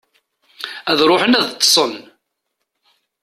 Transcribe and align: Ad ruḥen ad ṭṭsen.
Ad 0.89 0.99
ruḥen 1.09 1.37
ad 1.39 1.45
ṭṭsen. 1.53 1.93